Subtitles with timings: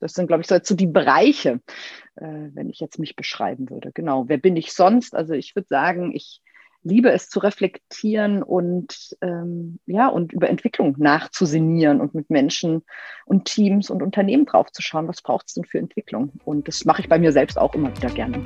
[0.00, 1.60] Das sind, glaube ich, so, jetzt so die Bereiche,
[2.16, 3.92] äh, wenn ich jetzt mich beschreiben würde.
[3.92, 4.24] Genau.
[4.28, 5.14] Wer bin ich sonst?
[5.14, 6.40] Also ich würde sagen, ich
[6.82, 12.82] liebe es zu reflektieren und ähm, ja und über Entwicklung nachzusinnieren und mit Menschen
[13.26, 16.32] und Teams und Unternehmen draufzuschauen, was braucht es denn für Entwicklung?
[16.44, 18.42] Und das mache ich bei mir selbst auch immer wieder gerne.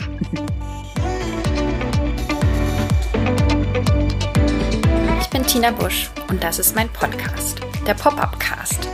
[5.21, 8.94] Ich bin Tina Busch und das ist mein Podcast, der Pop-up Cast.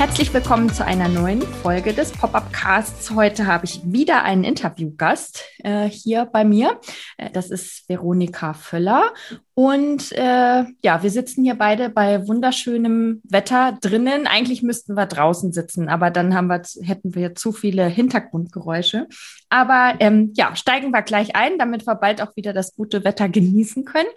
[0.00, 3.10] Herzlich willkommen zu einer neuen Folge des Pop-Up Casts.
[3.10, 6.80] Heute habe ich wieder einen Interviewgast äh, hier bei mir.
[7.18, 9.12] Äh, das ist Veronika Völler.
[9.52, 14.26] Und äh, ja, wir sitzen hier beide bei wunderschönem Wetter drinnen.
[14.26, 19.06] Eigentlich müssten wir draußen sitzen, aber dann haben wir, hätten wir zu viele Hintergrundgeräusche.
[19.50, 23.28] Aber ähm, ja, steigen wir gleich ein, damit wir bald auch wieder das gute Wetter
[23.28, 24.08] genießen können.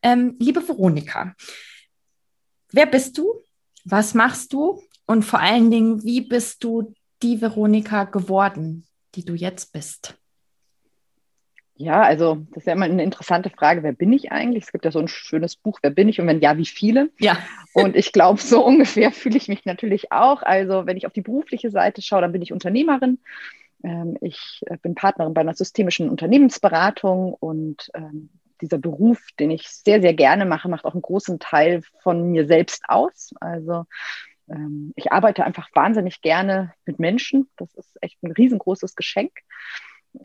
[0.00, 1.34] Ähm, liebe Veronika,
[2.72, 3.34] wer bist du?
[3.84, 4.80] Was machst du?
[5.06, 10.18] Und vor allen Dingen, wie bist du die Veronika geworden, die du jetzt bist?
[11.78, 13.82] Ja, also das ist ja immer eine interessante Frage.
[13.82, 14.64] Wer bin ich eigentlich?
[14.64, 16.20] Es gibt ja so ein schönes Buch, Wer bin ich?
[16.20, 17.10] Und wenn ja, wie viele?
[17.18, 17.38] Ja.
[17.74, 20.42] Und ich glaube, so ungefähr fühle ich mich natürlich auch.
[20.42, 23.18] Also wenn ich auf die berufliche Seite schaue, dann bin ich Unternehmerin.
[23.84, 28.30] Ähm, ich äh, bin Partnerin bei einer systemischen Unternehmensberatung und ähm,
[28.62, 32.46] dieser Beruf, den ich sehr, sehr gerne mache, macht auch einen großen Teil von mir
[32.46, 33.34] selbst aus.
[33.38, 33.84] Also
[34.48, 37.48] ähm, ich arbeite einfach wahnsinnig gerne mit Menschen.
[37.56, 39.32] Das ist echt ein riesengroßes Geschenk.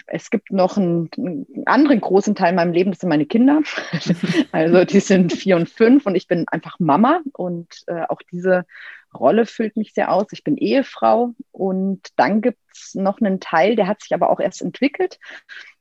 [0.08, 3.61] Es gibt noch einen, einen anderen großen Teil in meinem Leben, das sind meine Kinder.
[4.52, 8.65] also die sind vier und fünf und ich bin einfach Mama und äh, auch diese
[9.14, 10.27] Rolle füllt mich sehr aus.
[10.31, 14.39] Ich bin Ehefrau und dann gibt es noch einen Teil, der hat sich aber auch
[14.39, 15.20] erst entwickelt.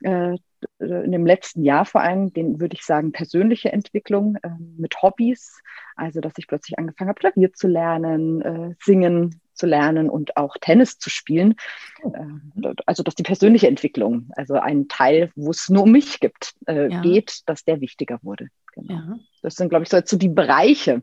[0.03, 0.37] Äh,
[0.81, 5.61] in dem letzten Jahr vor allem, den würde ich sagen, persönliche Entwicklung äh, mit Hobbys.
[5.95, 10.57] Also, dass ich plötzlich angefangen habe, Klavier zu lernen, äh, singen zu lernen und auch
[10.59, 11.55] Tennis zu spielen.
[12.03, 16.55] Äh, also, dass die persönliche Entwicklung, also ein Teil, wo es nur um mich gibt,
[16.67, 17.03] äh, ja.
[17.03, 18.49] geht, dass der wichtiger wurde.
[18.75, 18.95] Genau.
[18.95, 19.19] Ja.
[19.43, 21.03] Das sind, glaube ich, so, jetzt so die Bereiche,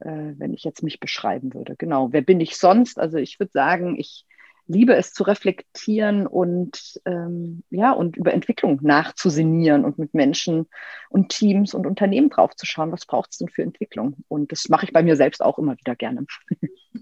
[0.00, 1.76] äh, wenn ich jetzt mich beschreiben würde.
[1.76, 2.12] Genau.
[2.12, 2.98] Wer bin ich sonst?
[2.98, 4.26] Also, ich würde sagen, ich
[4.66, 10.66] liebe es zu reflektieren und ähm, ja und über Entwicklung nachzusinnieren und mit Menschen
[11.10, 14.16] und Teams und Unternehmen draufzuschauen, was braucht es denn für Entwicklung?
[14.28, 16.26] Und das mache ich bei mir selbst auch immer wieder gerne.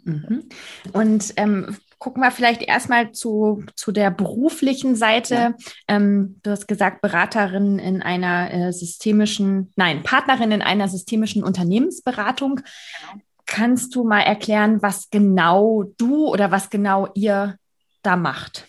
[0.04, 0.48] Mhm.
[0.92, 5.34] Und ähm, gucken wir vielleicht erstmal zu, zu der beruflichen Seite.
[5.34, 5.54] Ja.
[5.86, 12.56] Ähm, du hast gesagt, Beraterin in einer äh, systemischen, nein, Partnerin in einer systemischen Unternehmensberatung.
[12.56, 13.22] Genau.
[13.52, 17.58] Kannst du mal erklären, was genau du oder was genau ihr
[18.00, 18.68] da macht?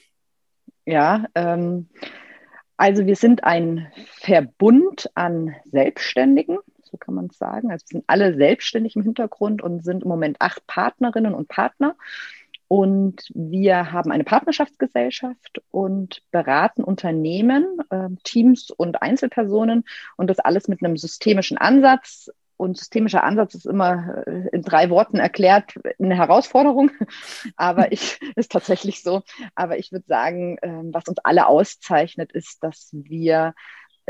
[0.86, 1.88] Ja, ähm,
[2.78, 7.70] also wir sind ein Verbund an Selbstständigen, so kann man es sagen.
[7.70, 11.96] Also wir sind alle selbstständig im Hintergrund und sind im Moment acht Partnerinnen und Partner.
[12.68, 19.84] Und wir haben eine Partnerschaftsgesellschaft und beraten Unternehmen, äh, Teams und Einzelpersonen
[20.18, 24.92] und das alles mit einem systemischen Ansatz, und systemischer Ansatz ist immer äh, in drei
[24.92, 26.92] Worten erklärt eine Herausforderung.
[27.56, 29.24] Aber ich ist tatsächlich so.
[29.56, 33.56] Aber ich würde sagen, ähm, was uns alle auszeichnet, ist, dass wir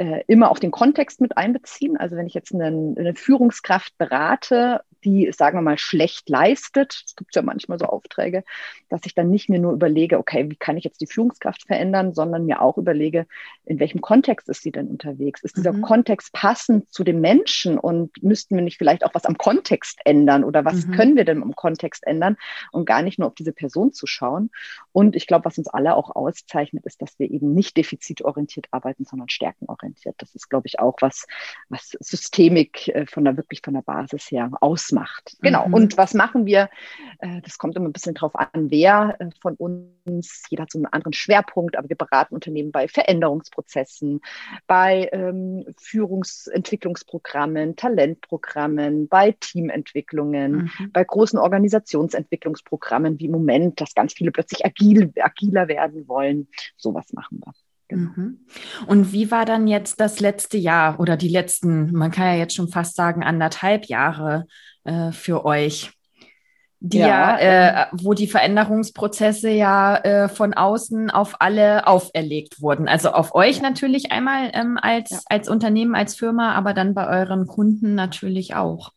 [0.02, 1.96] äh, immer auch den Kontext mit einbeziehen.
[1.96, 7.16] Also wenn ich jetzt eine, eine Führungskraft berate, die, sagen wir mal, schlecht leistet, es
[7.16, 8.44] gibt ja manchmal so Aufträge,
[8.90, 12.14] dass ich dann nicht mir nur überlege, okay, wie kann ich jetzt die Führungskraft verändern,
[12.14, 13.26] sondern mir auch überlege,
[13.66, 15.44] in welchem Kontext ist sie denn unterwegs?
[15.44, 15.82] Ist dieser mhm.
[15.82, 20.44] Kontext passend zu dem Menschen und müssten wir nicht vielleicht auch was am Kontext ändern
[20.44, 20.92] oder was mhm.
[20.94, 22.38] können wir denn im Kontext ändern
[22.72, 24.50] und gar nicht nur auf diese Person zu schauen?
[24.92, 29.06] Und ich glaube, was uns alle auch auszeichnet, ist, dass wir eben nicht defizitorientiert arbeiten,
[29.06, 29.91] sondern stärkenorientiert.
[30.18, 31.26] Das ist, glaube ich, auch was,
[31.70, 35.38] was Systemik äh, von der wirklich von der Basis her aus macht.
[35.42, 35.68] Genau.
[35.68, 35.74] Mhm.
[35.74, 36.70] Und was machen wir?
[37.20, 40.80] Äh, das kommt immer ein bisschen drauf an, wer äh, von uns, jeder hat so
[40.80, 44.22] einen anderen Schwerpunkt, aber wir beraten Unternehmen bei Veränderungsprozessen,
[44.68, 50.92] bei ähm, Führungsentwicklungsprogrammen, Talentprogrammen, bei Teamentwicklungen, mhm.
[50.92, 56.48] bei großen Organisationsentwicklungsprogrammen wie im Moment, dass ganz viele plötzlich agil, agiler werden wollen.
[56.78, 57.54] Sowas machen wir.
[57.92, 58.12] Genau.
[58.16, 58.40] Mhm.
[58.88, 62.56] Und wie war dann jetzt das letzte Jahr oder die letzten, man kann ja jetzt
[62.56, 64.48] schon fast sagen, anderthalb Jahre
[64.86, 65.92] äh, für euch?
[66.84, 72.88] die ja, ja äh, wo die Veränderungsprozesse ja äh, von außen auf alle auferlegt wurden.
[72.88, 73.62] Also auf euch ja.
[73.62, 75.20] natürlich einmal ähm, als, ja.
[75.28, 78.94] als Unternehmen, als Firma, aber dann bei euren Kunden natürlich auch.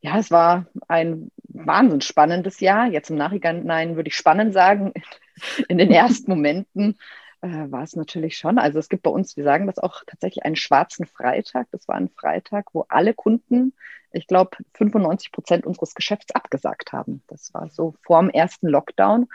[0.00, 2.86] Ja, es war ein wahnsinnig spannendes Jahr.
[2.86, 4.94] Jetzt im Nachhinein würde ich spannend sagen.
[5.68, 6.96] In den ersten Momenten
[7.46, 8.58] äh, war es natürlich schon.
[8.58, 11.68] Also es gibt bei uns, wir sagen das auch tatsächlich einen schwarzen Freitag.
[11.70, 13.72] Das war ein Freitag, wo alle Kunden
[14.16, 17.22] ich glaube, 95 Prozent unseres Geschäfts abgesagt haben.
[17.26, 19.28] Das war so vor dem ersten Lockdown.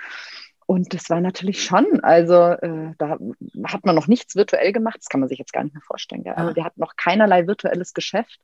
[0.67, 3.17] Und das war natürlich schon, also äh, da
[3.65, 6.23] hat man noch nichts virtuell gemacht, das kann man sich jetzt gar nicht mehr vorstellen.
[6.23, 6.35] Gell?
[6.37, 8.39] Aber wir hatten noch keinerlei virtuelles Geschäft.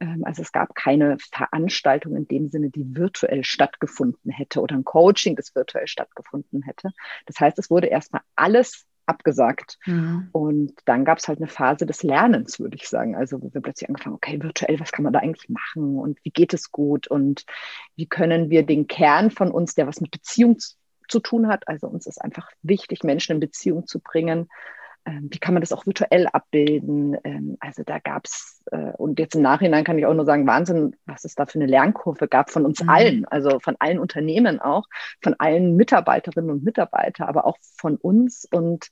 [0.00, 4.84] Ähm, also es gab keine Veranstaltung in dem Sinne, die virtuell stattgefunden hätte oder ein
[4.84, 6.92] Coaching, das virtuell stattgefunden hätte.
[7.24, 9.78] Das heißt, es wurde erstmal alles abgesagt.
[9.86, 10.28] Mhm.
[10.32, 13.16] Und dann gab es halt eine Phase des Lernens, würde ich sagen.
[13.16, 16.30] Also wo wir plötzlich angefangen, okay, virtuell, was kann man da eigentlich machen und wie
[16.30, 17.44] geht es gut und
[17.94, 21.86] wie können wir den Kern von uns, der was mit Beziehung zu, tun hat, also
[21.86, 24.48] uns ist einfach wichtig, Menschen in Beziehung zu bringen,
[25.06, 27.16] wie kann man das auch virtuell abbilden?
[27.24, 30.46] Ähm, also da gab es, äh, und jetzt im Nachhinein kann ich auch nur sagen,
[30.46, 32.88] Wahnsinn, was es da für eine Lernkurve gab von uns mhm.
[32.88, 34.84] allen, also von allen Unternehmen auch,
[35.22, 38.88] von allen Mitarbeiterinnen und Mitarbeitern, aber auch von uns und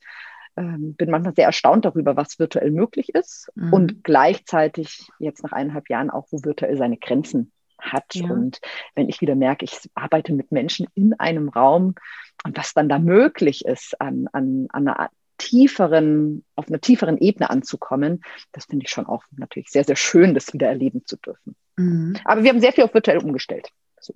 [0.57, 3.73] ähm, bin manchmal sehr erstaunt darüber, was virtuell möglich ist mhm.
[3.73, 8.15] und gleichzeitig jetzt nach eineinhalb Jahren auch, wo virtuell seine Grenzen hat.
[8.15, 8.31] Ja.
[8.31, 8.61] Und
[8.95, 11.97] wenn ich wieder merke, ich arbeite mit Menschen in einem Raum
[12.45, 17.51] und was dann da möglich ist an, an, an einer tieferen, auf einer tieferen Ebene
[17.51, 18.23] anzukommen,
[18.53, 21.57] das finde ich schon auch natürlich sehr, sehr schön, das wieder erleben zu dürfen.
[21.77, 22.17] Mhm.
[22.25, 23.69] Aber wir haben sehr viel auf virtuell umgestellt.
[24.01, 24.15] So.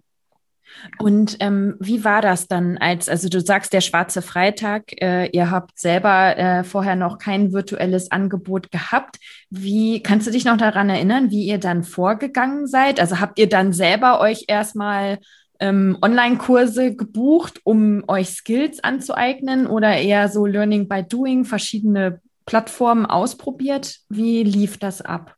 [0.98, 5.50] Und ähm, wie war das dann als, also du sagst der schwarze Freitag, äh, ihr
[5.50, 9.18] habt selber äh, vorher noch kein virtuelles Angebot gehabt.
[9.50, 13.00] Wie kannst du dich noch daran erinnern, wie ihr dann vorgegangen seid?
[13.00, 15.18] Also habt ihr dann selber euch erstmal
[15.60, 23.06] ähm, Online-Kurse gebucht, um euch Skills anzueignen oder eher so Learning by Doing, verschiedene Plattformen
[23.06, 23.98] ausprobiert?
[24.08, 25.36] Wie lief das ab?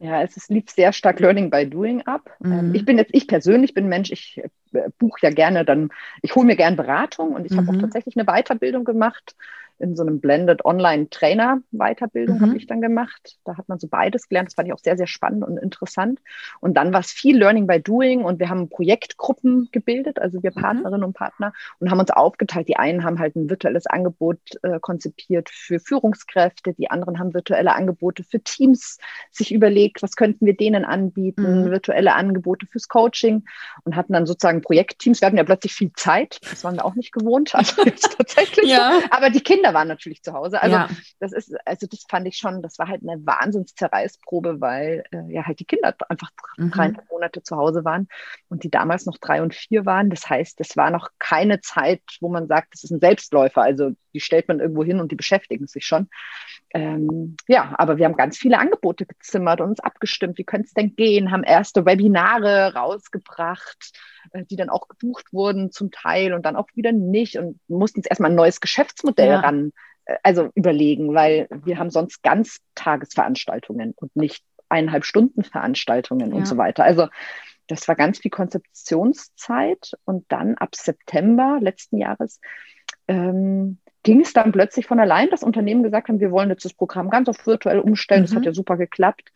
[0.00, 2.30] Ja, es ist, lief sehr stark Learning by Doing ab.
[2.44, 2.74] Ähm, mhm.
[2.74, 4.40] Ich bin jetzt, ich persönlich bin Mensch, ich
[4.72, 5.90] äh, buche ja gerne dann,
[6.22, 7.66] ich hole mir gerne Beratung und ich mhm.
[7.66, 9.34] habe auch tatsächlich eine Weiterbildung gemacht
[9.78, 12.42] in so einem Blended Online Trainer Weiterbildung mhm.
[12.42, 13.38] habe ich dann gemacht.
[13.44, 14.48] Da hat man so beides gelernt.
[14.48, 16.20] Das fand ich auch sehr, sehr spannend und interessant.
[16.60, 20.52] Und dann war es viel Learning by Doing und wir haben Projektgruppen gebildet, also wir
[20.54, 20.60] mhm.
[20.60, 22.68] Partnerinnen und Partner und haben uns aufgeteilt.
[22.68, 27.74] Die einen haben halt ein virtuelles Angebot äh, konzipiert für Führungskräfte, die anderen haben virtuelle
[27.74, 28.98] Angebote für Teams
[29.30, 31.70] sich überlegt, was könnten wir denen anbieten, mhm.
[31.70, 33.44] virtuelle Angebote fürs Coaching
[33.84, 35.20] und hatten dann sozusagen Projektteams.
[35.20, 38.68] Wir hatten ja plötzlich viel Zeit, das waren wir auch nicht gewohnt, also jetzt tatsächlich.
[38.70, 39.00] ja.
[39.00, 39.06] So.
[39.10, 40.62] Aber die Kinder Kinder waren natürlich zu Hause.
[40.62, 40.88] Also ja.
[41.20, 45.46] das ist, also das fand ich schon, das war halt eine Wahnsinnszerreißprobe, weil äh, ja
[45.46, 46.70] halt die Kinder einfach mhm.
[46.70, 48.08] dreieinhalb Monate zu Hause waren
[48.48, 50.10] und die damals noch drei und vier waren.
[50.10, 53.62] Das heißt, das war noch keine Zeit, wo man sagt, das ist ein Selbstläufer.
[53.62, 56.08] Also die stellt man irgendwo hin und die beschäftigen sich schon.
[56.74, 60.74] Ähm, ja, aber wir haben ganz viele Angebote gezimmert und uns abgestimmt, wie könnte es
[60.74, 63.92] denn gehen, haben erste Webinare rausgebracht,
[64.34, 68.10] die dann auch gebucht wurden zum Teil und dann auch wieder nicht und mussten jetzt
[68.10, 69.40] erstmal ein neues Geschäftsmodell ja.
[69.40, 69.72] ran,
[70.04, 76.36] äh, also überlegen, weil wir haben sonst Ganztagesveranstaltungen und nicht eineinhalb Stunden Veranstaltungen ja.
[76.36, 76.84] und so weiter.
[76.84, 77.08] Also
[77.66, 82.40] das war ganz viel Konzeptionszeit und dann ab September letzten Jahres
[83.06, 86.74] ähm, ging es dann plötzlich von allein, dass Unternehmen gesagt haben, wir wollen jetzt das
[86.74, 88.22] Programm ganz auf virtuell umstellen.
[88.22, 88.26] Mhm.
[88.26, 88.46] Das hat mhm.
[88.46, 89.32] ja super geklappt.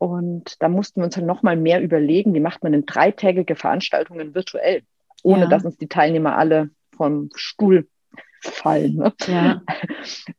[0.00, 4.34] Und da mussten wir uns dann nochmal mehr überlegen, wie macht man denn dreitägige Veranstaltungen
[4.34, 4.82] virtuell,
[5.22, 5.48] ohne ja.
[5.48, 7.86] dass uns die Teilnehmer alle vom Stuhl
[8.40, 8.96] fallen.
[8.96, 9.12] Ne?
[9.26, 9.62] Ja.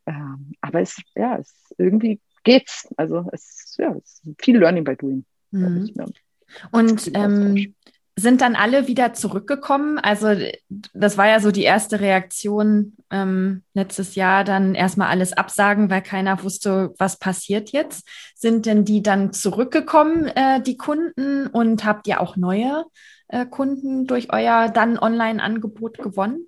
[0.06, 2.88] Ähm, aber es, ja, es irgendwie geht's.
[2.96, 5.24] Also es, ja, es ist viel Learning by Doing.
[5.52, 5.84] Mhm.
[5.84, 6.06] Ich, ja.
[6.72, 7.74] Und ähm,
[8.14, 9.98] sind dann alle wieder zurückgekommen.
[9.98, 10.36] Also
[10.92, 16.02] das war ja so die erste Reaktion ähm, letztes Jahr, dann erstmal alles absagen, weil
[16.02, 18.06] keiner wusste, was passiert jetzt.
[18.34, 22.84] Sind denn die dann zurückgekommen, äh, die Kunden, und habt ihr auch neue
[23.28, 26.46] äh, Kunden durch euer dann Online-Angebot gewonnen?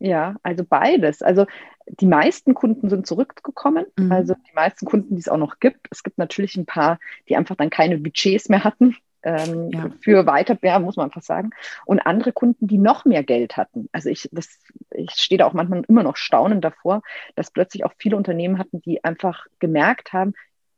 [0.00, 1.22] Ja, also beides.
[1.22, 1.46] Also
[1.86, 4.10] die meisten Kunden sind zurückgekommen, mhm.
[4.10, 5.86] also die meisten Kunden, die es auch noch gibt.
[5.90, 9.90] Es gibt natürlich ein paar, die einfach dann keine Budgets mehr hatten ähm, ja.
[10.00, 11.50] für Weiterbär, muss man fast sagen.
[11.86, 13.88] Und andere Kunden, die noch mehr Geld hatten.
[13.92, 17.02] Also ich, das, ich stehe da auch manchmal immer noch staunend davor,
[17.34, 20.34] dass plötzlich auch viele Unternehmen hatten, die einfach gemerkt haben,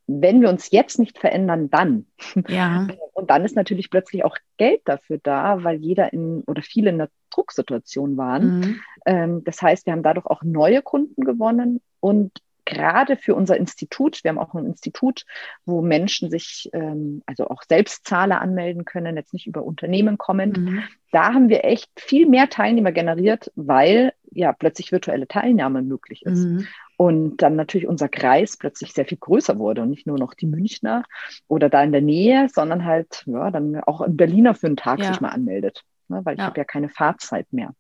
[0.09, 2.07] wenn wir uns jetzt nicht verändern, dann.
[2.49, 2.87] Ja.
[3.13, 7.01] Und dann ist natürlich plötzlich auch Geld dafür da, weil jeder in oder viele in
[7.01, 8.61] einer Drucksituation waren.
[8.61, 8.81] Mhm.
[9.05, 12.31] Ähm, das heißt, wir haben dadurch auch neue Kunden gewonnen und
[12.67, 15.25] gerade für unser Institut, wir haben auch ein Institut,
[15.65, 20.59] wo Menschen sich, ähm, also auch Selbstzahler anmelden können, jetzt nicht über Unternehmen kommend.
[20.59, 20.83] Mhm.
[21.13, 26.45] Da haben wir echt viel mehr Teilnehmer generiert, weil ja plötzlich virtuelle Teilnahme möglich ist.
[26.45, 26.67] Mhm.
[26.99, 30.47] Und dann natürlich unser Kreis plötzlich sehr viel größer wurde und nicht nur noch die
[30.47, 31.05] Münchner
[31.47, 34.99] oder da in der Nähe, sondern halt ja dann auch ein Berliner für einen Tag
[34.99, 35.07] ja.
[35.07, 36.47] sich mal anmeldet, ne, weil ich ja.
[36.47, 37.75] habe ja keine Fahrzeit mehr.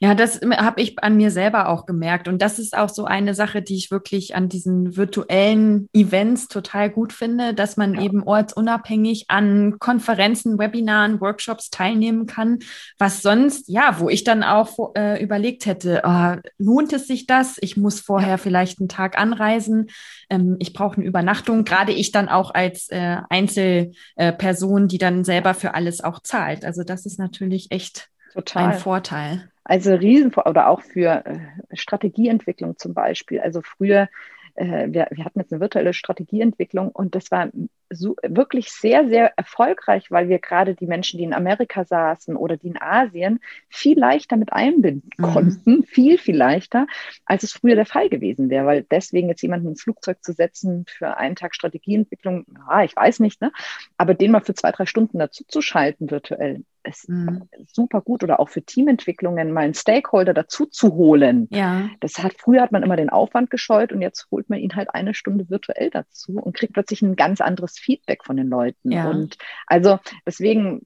[0.00, 2.28] Ja, das habe ich an mir selber auch gemerkt.
[2.28, 6.90] Und das ist auch so eine Sache, die ich wirklich an diesen virtuellen Events total
[6.90, 8.02] gut finde, dass man ja.
[8.02, 12.60] eben ortsunabhängig an Konferenzen, Webinaren, Workshops teilnehmen kann,
[12.98, 17.56] was sonst, ja, wo ich dann auch äh, überlegt hätte, oh, lohnt es sich das?
[17.60, 18.36] Ich muss vorher ja.
[18.38, 19.88] vielleicht einen Tag anreisen.
[20.30, 21.64] Ähm, ich brauche eine Übernachtung.
[21.64, 26.64] Gerade ich dann auch als äh, Einzelperson, die dann selber für alles auch zahlt.
[26.64, 28.72] Also das ist natürlich echt Total.
[28.72, 29.50] ein Vorteil.
[29.64, 31.40] Also riesen oder auch für äh,
[31.76, 33.40] Strategieentwicklung zum Beispiel.
[33.40, 34.08] Also früher,
[34.54, 37.50] äh, wir, wir hatten jetzt eine virtuelle Strategieentwicklung und das war
[37.90, 42.56] so, wirklich sehr, sehr erfolgreich, weil wir gerade die Menschen, die in Amerika saßen oder
[42.56, 45.22] die in Asien, viel leichter mit einbinden mhm.
[45.22, 46.86] konnten, viel, viel leichter,
[47.24, 48.66] als es früher der Fall gewesen wäre.
[48.66, 53.20] Weil deswegen jetzt jemanden ins Flugzeug zu setzen für einen Tag Strategieentwicklung, ja, ich weiß
[53.20, 53.52] nicht, ne?
[53.96, 57.48] aber den mal für zwei, drei Stunden dazu zu schalten virtuell, ist mhm.
[57.66, 61.48] super gut oder auch für Teamentwicklungen mal einen Stakeholder dazu zu holen.
[61.50, 61.88] Ja.
[62.00, 64.94] Das hat früher hat man immer den Aufwand gescheut und jetzt holt man ihn halt
[64.94, 68.90] eine Stunde virtuell dazu und kriegt plötzlich ein ganz anderes Feedback von den Leuten.
[68.90, 69.08] Ja.
[69.08, 70.80] Und also deswegen,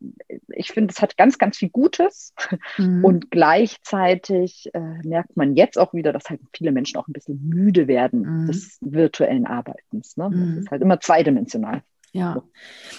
[0.49, 2.35] ich finde, es hat ganz, ganz viel Gutes.
[2.77, 3.05] Mhm.
[3.05, 7.41] Und gleichzeitig äh, merkt man jetzt auch wieder, dass halt viele Menschen auch ein bisschen
[7.49, 8.47] müde werden mhm.
[8.47, 10.17] des virtuellen Arbeitens.
[10.17, 10.31] Ne?
[10.31, 10.55] Mhm.
[10.55, 11.83] Das ist halt immer zweidimensional.
[12.15, 12.43] Ja.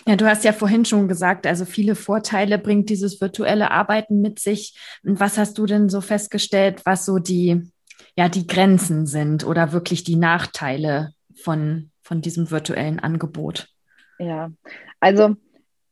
[0.07, 4.39] ja, du hast ja vorhin schon gesagt, also viele Vorteile bringt dieses virtuelle Arbeiten mit
[4.39, 4.75] sich.
[5.03, 7.71] Und was hast du denn so festgestellt, was so die,
[8.17, 13.67] ja, die Grenzen sind oder wirklich die Nachteile von, von diesem virtuellen Angebot?
[14.17, 14.51] Ja,
[14.99, 15.35] also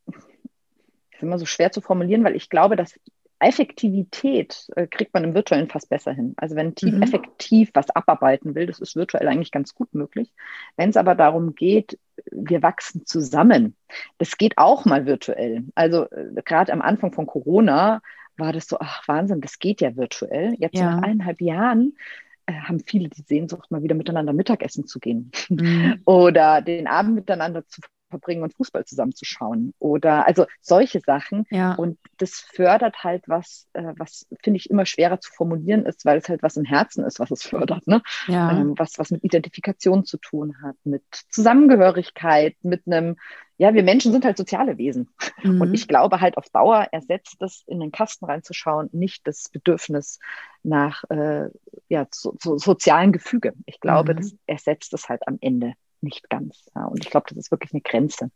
[0.07, 2.99] ist immer so schwer zu formulieren, weil ich glaube, dass
[3.41, 6.33] Effektivität äh, kriegt man im Virtuellen fast besser hin.
[6.37, 7.01] Also wenn ein Team mhm.
[7.01, 10.31] effektiv was abarbeiten will, das ist virtuell eigentlich ganz gut möglich.
[10.77, 11.97] Wenn es aber darum geht,
[12.31, 13.75] wir wachsen zusammen,
[14.19, 15.65] das geht auch mal virtuell.
[15.75, 18.01] Also äh, gerade am Anfang von Corona
[18.37, 20.55] war das so, ach Wahnsinn, das geht ja virtuell.
[20.59, 20.91] Jetzt ja.
[20.91, 21.97] nach eineinhalb Jahren
[22.45, 26.01] äh, haben viele die Sehnsucht, mal wieder miteinander Mittagessen zu gehen mhm.
[26.05, 31.45] oder den Abend miteinander zu verbringen und Fußball zusammenzuschauen oder also solche Sachen.
[31.49, 31.73] Ja.
[31.73, 36.19] Und das fördert halt was, äh, was finde ich immer schwerer zu formulieren ist, weil
[36.19, 38.01] es halt was im Herzen ist, was es fördert, ne?
[38.27, 38.51] Ja.
[38.51, 43.15] Ähm, was, was mit Identifikation zu tun hat, mit Zusammengehörigkeit, mit einem,
[43.57, 45.09] ja, wir Menschen sind halt soziale Wesen.
[45.43, 45.61] Mhm.
[45.61, 50.19] Und ich glaube halt auf Dauer ersetzt das in den Kasten reinzuschauen nicht das Bedürfnis
[50.63, 51.49] nach äh,
[51.89, 53.53] ja, so, so sozialen Gefüge.
[53.65, 54.17] Ich glaube, mhm.
[54.17, 55.73] das ersetzt es halt am Ende
[56.03, 56.69] nicht ganz.
[56.75, 56.85] Ja.
[56.85, 58.31] Und ich glaube, das ist wirklich eine Grenze.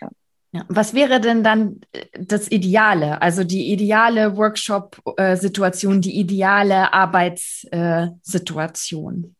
[0.00, 0.08] Ja.
[0.52, 0.64] Ja.
[0.68, 9.36] Was wäre denn dann äh, das Ideale, also die ideale Workshop-Situation, die ideale Arbeitssituation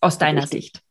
[0.00, 0.82] aus deiner ich, Sicht?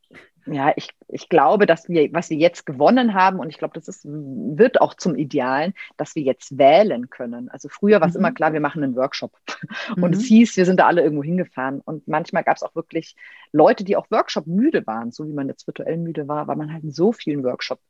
[0.49, 3.87] Ja, ich, ich glaube, dass wir, was wir jetzt gewonnen haben, und ich glaube, das
[3.87, 7.49] ist, wird auch zum Idealen, dass wir jetzt wählen können.
[7.49, 8.19] Also früher war es mhm.
[8.19, 9.31] immer klar, wir machen einen Workshop.
[9.95, 10.13] Und mhm.
[10.13, 11.81] es hieß, wir sind da alle irgendwo hingefahren.
[11.81, 13.15] Und manchmal gab es auch wirklich
[13.51, 16.71] Leute, die auch Workshop müde waren, so wie man jetzt virtuell müde war, weil man
[16.73, 17.81] halt in so vielen Workshops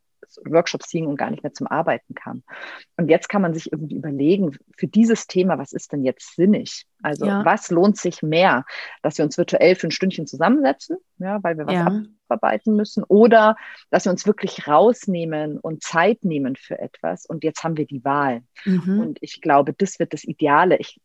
[0.46, 2.44] Workshops hing und gar nicht mehr zum Arbeiten kam.
[2.98, 6.86] Und jetzt kann man sich irgendwie überlegen, für dieses Thema, was ist denn jetzt sinnig?
[7.02, 7.46] Also ja.
[7.46, 8.66] was lohnt sich mehr,
[9.02, 12.04] dass wir uns virtuell für ein Stündchen zusammensetzen, ja, weil wir was ja.
[12.28, 13.56] abarbeiten müssen, oder
[13.90, 17.26] dass wir uns wirklich rausnehmen und Zeit nehmen für etwas.
[17.26, 18.42] Und jetzt haben wir die Wahl.
[18.66, 19.00] Mhm.
[19.00, 20.78] Und ich glaube, das wird das Ideale.
[20.78, 21.00] Ich,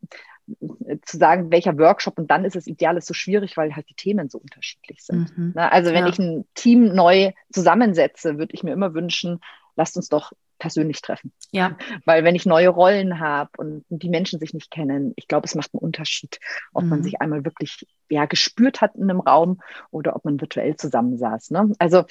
[1.04, 3.94] zu sagen, welcher Workshop und dann ist es ideal, ist so schwierig, weil halt die
[3.94, 5.36] Themen so unterschiedlich sind.
[5.36, 5.52] Mhm.
[5.54, 5.70] Ne?
[5.70, 6.08] Also wenn ja.
[6.10, 9.40] ich ein Team neu zusammensetze, würde ich mir immer wünschen,
[9.76, 11.32] lasst uns doch persönlich treffen.
[11.50, 11.76] Ja.
[12.04, 15.56] Weil wenn ich neue Rollen habe und die Menschen sich nicht kennen, ich glaube, es
[15.56, 16.38] macht einen Unterschied,
[16.72, 16.90] ob mhm.
[16.90, 21.50] man sich einmal wirklich ja gespürt hat in einem Raum oder ob man virtuell zusammensaß.
[21.50, 21.72] Ne?
[21.78, 22.04] Also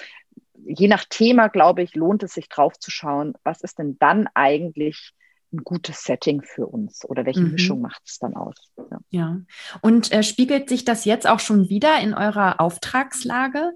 [0.66, 4.28] je nach Thema, glaube ich, lohnt es sich drauf zu schauen, was ist denn dann
[4.34, 5.14] eigentlich
[5.54, 7.52] ein gutes Setting für uns oder welche mhm.
[7.52, 8.56] Mischung macht es dann aus?
[8.78, 9.42] Ja, ja.
[9.82, 13.72] und äh, spiegelt sich das jetzt auch schon wieder in eurer Auftragslage?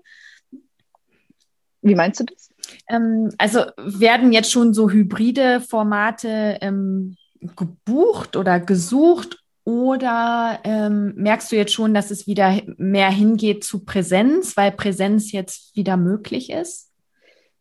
[1.81, 2.49] Wie meinst du das?
[2.89, 7.17] Ähm, also werden jetzt schon so hybride Formate ähm,
[7.55, 13.83] gebucht oder gesucht oder ähm, merkst du jetzt schon, dass es wieder mehr hingeht zu
[13.83, 16.91] Präsenz, weil Präsenz jetzt wieder möglich ist?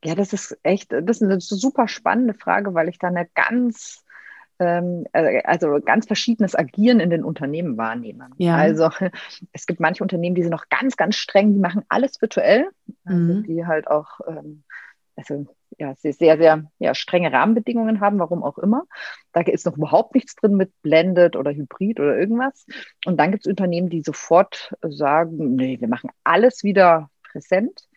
[0.05, 4.04] Ja, das ist echt, das ist eine super spannende Frage, weil ich da eine ganz
[4.59, 8.35] ähm, äh, also ganz verschiedenes Agieren in den Unternehmen wahrnehmen.
[8.39, 8.57] Ja.
[8.57, 8.91] Also
[9.53, 12.69] es gibt manche Unternehmen, die sind noch ganz, ganz streng, die machen alles virtuell,
[13.05, 13.43] also mhm.
[13.45, 14.65] die halt auch ähm,
[15.17, 15.47] also
[15.79, 18.85] ja, sehr, sehr ja, strenge Rahmenbedingungen haben, warum auch immer.
[19.33, 22.67] Da ist noch überhaupt nichts drin mit Blended oder Hybrid oder irgendwas.
[23.05, 27.89] Und dann gibt es Unternehmen, die sofort sagen, nee, wir machen alles wieder präsent.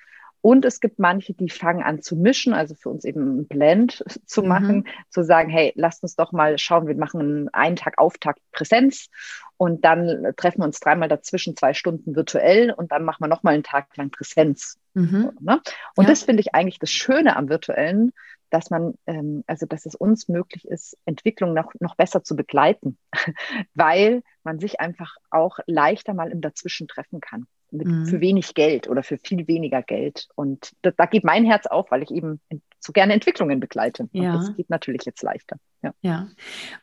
[0.47, 4.01] Und es gibt manche, die fangen an zu mischen, also für uns eben ein Blend
[4.25, 4.47] zu mhm.
[4.47, 9.09] machen, zu sagen, hey, lasst uns doch mal schauen, wir machen einen Tag Auftakt Präsenz
[9.57, 13.55] und dann treffen wir uns dreimal dazwischen zwei Stunden virtuell und dann machen wir nochmal
[13.55, 14.79] einen Tag lang Präsenz.
[14.93, 15.33] Mhm.
[15.41, 15.61] Ne?
[15.97, 16.09] Und ja.
[16.11, 18.13] das finde ich eigentlich das Schöne am virtuellen,
[18.49, 22.97] dass man, ähm, also dass es uns möglich ist, Entwicklung noch, noch besser zu begleiten,
[23.73, 28.05] weil man sich einfach auch leichter mal im Dazwischen treffen kann mit, mhm.
[28.05, 30.27] für wenig Geld oder für viel weniger Geld.
[30.35, 32.39] Und da, da geht mein Herz auf, weil ich eben
[32.79, 34.07] so gerne Entwicklungen begleite.
[34.11, 34.33] Ja.
[34.33, 35.57] Und das geht natürlich jetzt leichter.
[35.81, 35.93] Ja.
[36.01, 36.27] ja.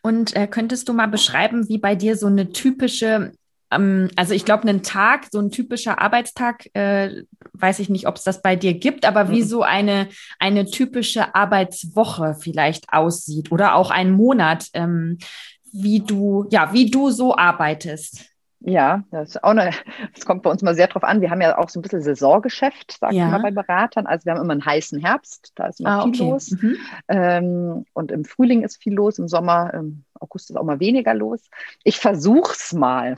[0.03, 3.33] Und äh, könntest du mal beschreiben, wie bei dir so eine typische
[3.71, 7.23] ähm, also ich glaube, einen Tag, so ein typischer Arbeitstag, äh,
[7.53, 9.47] weiß ich nicht, ob es das bei dir gibt, aber wie mhm.
[9.47, 15.19] so eine, eine typische Arbeitswoche vielleicht aussieht oder auch ein Monat, ähm,
[15.73, 18.34] wie du, ja, wie du so arbeitest.
[18.67, 19.73] Ja, das ist auch eine,
[20.15, 21.21] das kommt bei uns mal sehr drauf an.
[21.21, 23.29] Wir haben ja auch so ein bisschen Saisongeschäft, sagt ja.
[23.29, 24.07] man bei Beratern.
[24.07, 26.31] Also wir haben immer einen heißen Herbst, da ist immer ah, viel okay.
[26.31, 26.51] los.
[26.51, 26.77] Mhm.
[27.09, 31.13] Ähm, und im Frühling ist viel los, im Sommer, im August ist auch mal weniger
[31.13, 31.43] los.
[31.83, 33.17] Ich versuch's mal.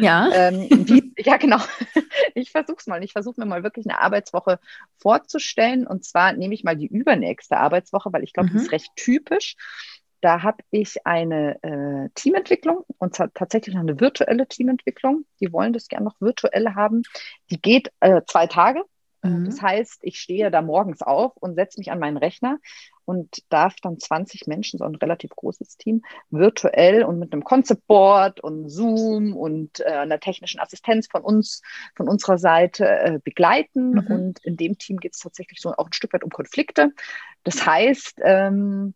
[0.00, 0.28] Ja.
[0.34, 1.58] ähm, wie, ja, genau.
[2.34, 3.02] Ich versuch's mal.
[3.02, 4.58] Ich versuche mir mal wirklich eine Arbeitswoche
[4.98, 5.86] vorzustellen.
[5.86, 8.52] Und zwar nehme ich mal die übernächste Arbeitswoche, weil ich glaube, mhm.
[8.52, 9.56] die ist recht typisch.
[10.20, 15.24] Da habe ich eine äh, Teamentwicklung und tatsächlich noch eine virtuelle Teamentwicklung.
[15.40, 17.02] Die wollen das gerne noch virtuell haben.
[17.50, 18.84] Die geht äh, zwei Tage.
[19.22, 19.46] Äh, mhm.
[19.46, 22.58] Das heißt, ich stehe da morgens auf und setze mich an meinen Rechner
[23.04, 27.86] und darf dann 20 Menschen, so ein relativ großes Team, virtuell und mit einem Concept
[27.86, 31.62] Board und Zoom und äh, einer technischen Assistenz von uns,
[31.96, 33.92] von unserer Seite äh, begleiten.
[33.92, 34.06] Mhm.
[34.06, 36.92] Und in dem Team geht es tatsächlich so auch ein Stück weit um Konflikte.
[37.42, 38.94] Das heißt, ähm,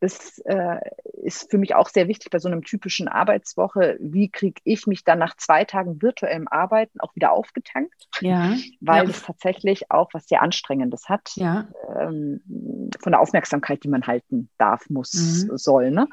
[0.00, 0.78] das äh,
[1.22, 3.96] ist für mich auch sehr wichtig bei so einem typischen Arbeitswoche.
[4.00, 8.08] Wie kriege ich mich dann nach zwei Tagen virtuellem Arbeiten auch wieder aufgetankt?
[8.20, 8.54] Ja.
[8.80, 9.10] Weil ja.
[9.10, 11.30] es tatsächlich auch was sehr Anstrengendes hat.
[11.34, 11.68] Ja.
[11.98, 12.40] Ähm,
[13.00, 15.56] von der Aufmerksamkeit, die man halten darf, muss, mhm.
[15.56, 15.90] soll.
[15.90, 16.08] Ne?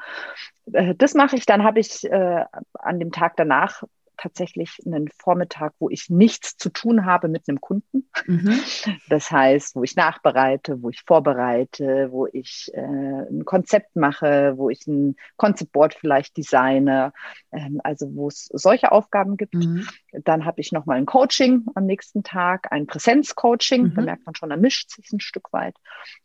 [0.72, 2.44] Äh, das mache ich, dann habe ich äh,
[2.74, 3.82] an dem Tag danach
[4.24, 8.08] tatsächlich einen Vormittag, wo ich nichts zu tun habe mit einem Kunden.
[8.26, 8.54] Mhm.
[9.08, 14.70] Das heißt, wo ich nachbereite, wo ich vorbereite, wo ich äh, ein Konzept mache, wo
[14.70, 17.12] ich ein Konzeptboard vielleicht designe,
[17.52, 19.54] ähm, also wo es solche Aufgaben gibt.
[19.54, 19.86] Mhm.
[20.24, 23.94] Dann habe ich nochmal ein Coaching am nächsten Tag, ein Präsenzcoaching, mhm.
[23.94, 25.76] da merkt man schon, da mischt sich ein Stück weit.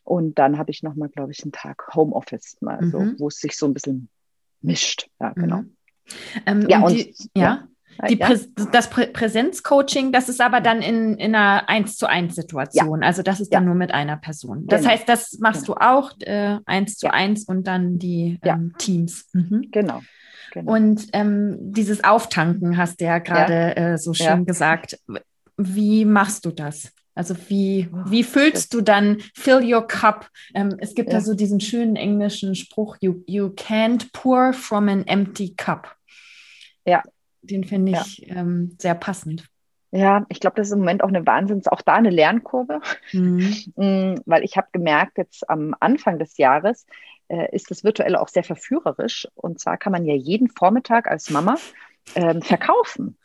[0.04, 3.16] Und dann habe ich nochmal, glaube ich, einen Tag Homeoffice, also mhm.
[3.20, 4.10] wo es sich so ein bisschen
[4.62, 5.10] mischt.
[5.20, 5.58] Ja, genau.
[5.58, 5.76] Mhm.
[6.46, 7.44] Ähm, ja, und, die, ja.
[7.44, 7.68] ja.
[8.08, 8.28] Die ja.
[8.28, 8.40] Prä
[8.72, 13.02] das Prä Präsenzcoaching, das ist aber dann in, in einer eins zu eins Situation.
[13.02, 13.08] Ja.
[13.08, 14.68] Also das ist dann nur mit einer Person.
[14.68, 14.94] Das genau.
[14.94, 15.78] heißt, das machst genau.
[15.80, 19.30] du auch äh, eins zu eins und dann die ähm, Teams.
[19.34, 19.68] Mhm.
[19.72, 20.02] Genau.
[20.54, 20.72] genau.
[20.72, 24.98] Und ähm, dieses Auftanken hast du ja gerade äh, so schön gesagt.
[25.58, 26.94] Wie machst du das?
[27.16, 30.30] Also wie, oh, wie füllst du dann Fill Your Cup?
[30.54, 31.18] Ähm, es gibt ja.
[31.18, 35.98] da so diesen schönen englischen Spruch, you, you can't pour from an empty cup.
[36.86, 37.04] Ja,
[37.41, 38.36] den finde ich ja.
[38.36, 39.49] ähm, sehr passend.
[39.91, 42.80] Ja, ich glaube, das ist im Moment auch eine Wahnsinns, auch da eine Lernkurve,
[43.12, 43.56] mhm.
[43.75, 46.86] Mm, weil ich habe gemerkt, jetzt am Anfang des Jahres
[47.28, 49.28] äh, ist das virtuell auch sehr verführerisch.
[49.36, 51.56] Und zwar kann man ja jeden Vormittag als Mama
[52.15, 53.17] ähm, verkaufen.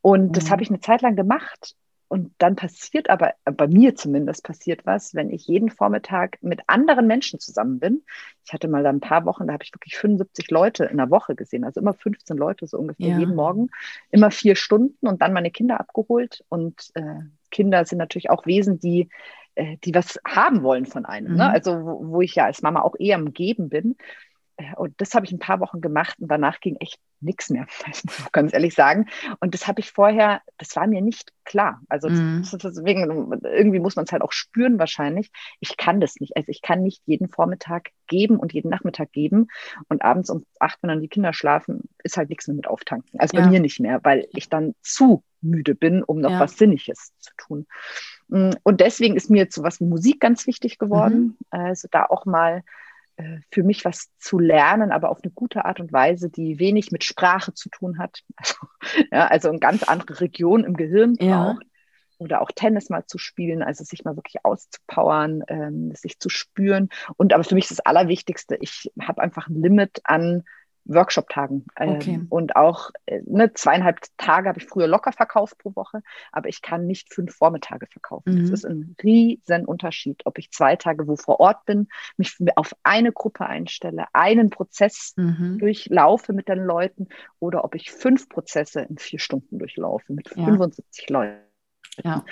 [0.00, 0.32] Und mhm.
[0.32, 1.74] das habe ich eine Zeit lang gemacht.
[2.08, 6.62] Und dann passiert aber, äh, bei mir zumindest passiert was, wenn ich jeden Vormittag mit
[6.66, 8.02] anderen Menschen zusammen bin.
[8.44, 11.10] Ich hatte mal da ein paar Wochen, da habe ich wirklich 75 Leute in der
[11.10, 13.18] Woche gesehen, also immer 15 Leute so ungefähr ja.
[13.18, 13.68] jeden Morgen,
[14.10, 16.44] immer vier Stunden und dann meine Kinder abgeholt.
[16.48, 19.10] Und äh, Kinder sind natürlich auch Wesen, die,
[19.54, 21.28] äh, die was haben wollen von einem.
[21.28, 21.32] Ne?
[21.32, 21.38] Mhm.
[21.38, 21.50] Ne?
[21.50, 23.96] Also wo, wo ich ja als Mama auch eher am Geben bin.
[24.56, 27.66] Äh, und das habe ich ein paar Wochen gemacht und danach ging echt nichts mehr,
[28.32, 29.06] ganz ehrlich sagen.
[29.40, 31.80] Und das habe ich vorher, das war mir nicht klar.
[31.88, 32.42] Also mm.
[32.62, 35.30] deswegen, irgendwie muss man es halt auch spüren wahrscheinlich.
[35.60, 36.36] Ich kann das nicht.
[36.36, 39.48] Also ich kann nicht jeden Vormittag geben und jeden Nachmittag geben.
[39.88, 43.18] Und abends um acht, wenn dann die Kinder schlafen, ist halt nichts mehr mit auftanken.
[43.18, 43.44] Also ja.
[43.44, 46.40] bei mir nicht mehr, weil ich dann zu müde bin, um noch ja.
[46.40, 47.66] was Sinniges zu tun.
[48.28, 51.18] Mm, und deswegen ist mir jetzt sowas wie Musik ganz wichtig geworden.
[51.18, 51.36] Mhm.
[51.50, 52.62] Also da auch mal
[53.50, 57.04] für mich was zu lernen, aber auf eine gute Art und Weise, die wenig mit
[57.04, 58.22] Sprache zu tun hat.
[58.36, 58.56] Also,
[59.10, 61.52] ja, also eine ganz andere Region im Gehirn ja.
[61.52, 61.66] braucht.
[62.18, 66.88] oder auch Tennis mal zu spielen, also sich mal wirklich auszupowern, ähm, sich zu spüren.
[67.16, 70.44] Und aber für mich ist das Allerwichtigste, ich habe einfach ein Limit an
[70.88, 71.66] Workshop-Tagen.
[71.78, 72.20] Ähm, okay.
[72.28, 76.62] Und auch äh, ne, zweieinhalb Tage habe ich früher locker verkauft pro Woche, aber ich
[76.62, 78.34] kann nicht fünf Vormittage verkaufen.
[78.34, 78.40] Mhm.
[78.40, 82.74] Das ist ein riesen Unterschied, ob ich zwei Tage wo vor Ort bin, mich auf
[82.82, 85.58] eine Gruppe einstelle, einen Prozess mhm.
[85.58, 90.44] durchlaufe mit den Leuten oder ob ich fünf Prozesse in vier Stunden durchlaufe mit ja.
[90.44, 91.47] 75 Leuten.
[92.04, 92.24] Ja.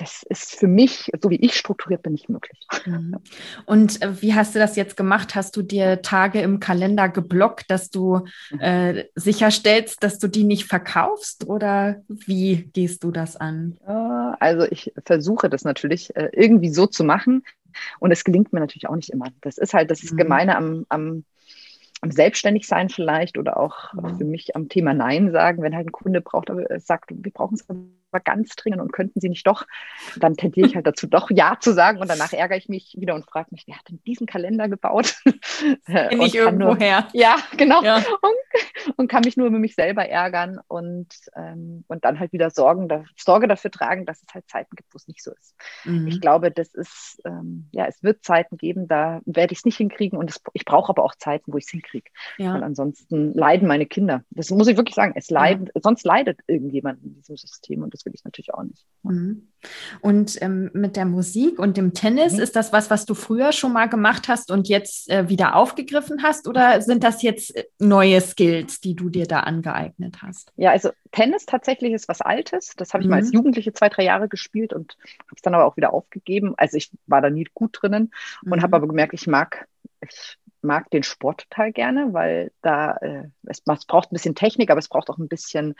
[0.00, 2.58] Das ist für mich, so wie ich strukturiert bin, nicht möglich.
[2.86, 3.18] Mhm.
[3.66, 5.34] Und äh, wie hast du das jetzt gemacht?
[5.34, 8.60] Hast du dir Tage im Kalender geblockt, dass du mhm.
[8.60, 11.46] äh, sicherstellst, dass du die nicht verkaufst?
[11.46, 13.76] Oder wie gehst du das an?
[14.40, 17.44] Also ich versuche das natürlich äh, irgendwie so zu machen.
[17.98, 19.26] Und es gelingt mir natürlich auch nicht immer.
[19.42, 20.16] Das ist halt das ist mhm.
[20.16, 21.24] Gemeine am, am
[22.00, 24.16] am Selbstständigsein vielleicht oder auch mhm.
[24.16, 27.56] für mich am Thema Nein sagen, wenn halt ein Kunde braucht, aber sagt, wir brauchen
[27.56, 27.66] es
[28.18, 29.66] ganz dringend und könnten Sie nicht doch,
[30.16, 33.14] dann tendiere ich halt dazu, doch Ja zu sagen und danach ärgere ich mich wieder
[33.14, 35.16] und frage mich, wer hat denn diesen Kalender gebaut?
[35.86, 37.06] Bin ich irgendwo her.
[37.12, 37.82] Ja, genau.
[37.82, 37.96] Ja.
[37.98, 42.50] Und, und, kann mich nur über mich selber ärgern und, ähm, und dann halt wieder
[42.50, 45.54] Sorgen, da, Sorge dafür tragen, dass es halt Zeiten gibt, wo es nicht so ist.
[45.84, 46.08] Mhm.
[46.08, 49.76] Ich glaube, das ist, ähm, ja, es wird Zeiten geben, da werde ich es nicht
[49.76, 52.10] hinkriegen und es, ich brauche aber auch Zeiten, wo ich es hinkriege.
[52.38, 52.54] Ja.
[52.54, 54.24] Weil ansonsten leiden meine Kinder.
[54.30, 55.12] Das muss ich wirklich sagen.
[55.14, 55.80] Es leiden, ja.
[55.82, 58.84] sonst leidet irgendjemand in diesem System und das will ich natürlich auch nicht.
[59.02, 59.48] Mhm.
[60.00, 62.40] Und ähm, mit der Musik und dem Tennis, mhm.
[62.40, 66.22] ist das was, was du früher schon mal gemacht hast und jetzt äh, wieder aufgegriffen
[66.22, 66.48] hast?
[66.48, 70.52] Oder sind das jetzt äh, neue Skills, die du dir da angeeignet hast?
[70.56, 72.74] Ja, also Tennis tatsächlich ist was Altes.
[72.76, 73.10] Das habe ich mhm.
[73.10, 73.34] mal als mhm.
[73.34, 76.54] Jugendliche zwei, drei Jahre gespielt und habe es dann aber auch wieder aufgegeben.
[76.56, 78.12] Also ich war da nie gut drinnen
[78.44, 78.62] und mhm.
[78.62, 79.68] habe aber gemerkt, ich mag,
[80.00, 84.70] ich mag den Sport total gerne, weil da äh, es, es, braucht ein bisschen Technik,
[84.70, 85.74] aber es braucht auch ein bisschen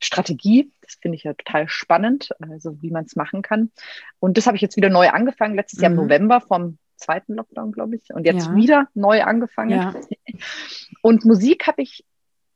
[0.00, 0.72] Strategie.
[0.82, 3.70] Das finde ich ja total spannend, also wie man es machen kann.
[4.18, 5.82] Und das habe ich jetzt wieder neu angefangen, letztes mhm.
[5.82, 6.02] Jahr im mhm.
[6.04, 8.12] November vom zweiten Lockdown, glaube ich.
[8.12, 8.54] Und jetzt ja.
[8.54, 9.70] wieder neu angefangen.
[9.70, 9.94] Ja.
[11.02, 12.04] Und Musik habe ich,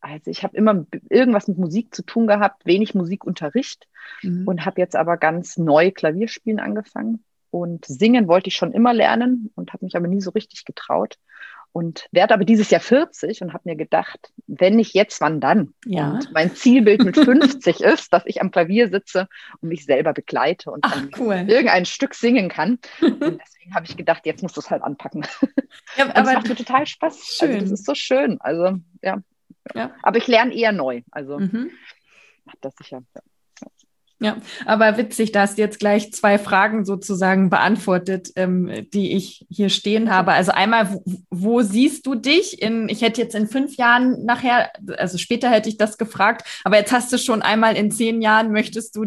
[0.00, 3.88] also ich habe immer irgendwas mit Musik zu tun gehabt, wenig Musikunterricht
[4.22, 4.46] mhm.
[4.46, 7.24] und habe jetzt aber ganz neu Klavierspielen angefangen.
[7.50, 11.18] Und singen wollte ich schon immer lernen und habe mich aber nie so richtig getraut
[11.72, 15.74] und werde aber dieses Jahr 40 und habe mir gedacht, wenn nicht jetzt, wann dann?
[15.84, 16.12] Ja.
[16.12, 19.28] Und mein Zielbild mit 50 ist, dass ich am Klavier sitze
[19.60, 21.44] und mich selber begleite und Ach, cool.
[21.46, 22.78] irgendein Stück singen kann.
[23.00, 25.26] Und deswegen habe ich gedacht, jetzt musst du es halt anpacken.
[25.96, 27.36] Ja, aber es macht mir total Spaß.
[27.38, 27.50] Schön.
[27.50, 28.40] Also, das ist so schön.
[28.40, 29.22] Also, ja.
[29.74, 29.94] ja.
[30.02, 31.02] Aber ich lerne eher neu.
[31.10, 31.70] Also, mhm.
[32.44, 33.02] macht das sicher.
[33.14, 33.22] Ja.
[34.20, 39.46] Ja, aber witzig, da hast du jetzt gleich zwei Fragen sozusagen beantwortet, ähm, die ich
[39.48, 40.32] hier stehen habe.
[40.32, 44.72] Also einmal, wo, wo, siehst du dich in, ich hätte jetzt in fünf Jahren nachher,
[44.96, 48.50] also später hätte ich das gefragt, aber jetzt hast du schon einmal in zehn Jahren
[48.50, 49.06] möchtest du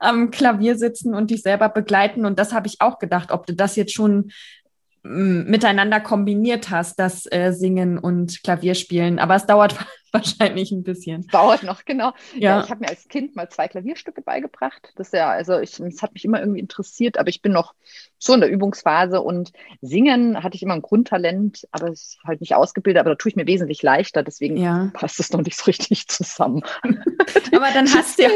[0.00, 2.26] am Klavier sitzen und dich selber begleiten.
[2.26, 4.32] Und das habe ich auch gedacht, ob du das jetzt schon
[5.02, 9.18] miteinander kombiniert hast, das äh, Singen und Klavierspielen.
[9.18, 9.76] Aber es dauert
[10.12, 11.26] wahrscheinlich ein bisschen.
[11.28, 12.12] Dauert noch, genau.
[12.34, 12.58] Ja.
[12.58, 14.92] ja ich habe mir als Kind mal zwei Klavierstücke beigebracht.
[14.96, 17.74] Das ja, also ich, das hat mich immer irgendwie interessiert, aber ich bin noch
[18.18, 22.40] so in der Übungsphase und Singen hatte ich immer ein Grundtalent, aber es ist halt
[22.40, 24.90] nicht ausgebildet, aber da tue ich mir wesentlich leichter, deswegen ja.
[24.92, 26.62] passt es noch nicht so richtig zusammen.
[26.82, 28.30] aber dann hast du ja,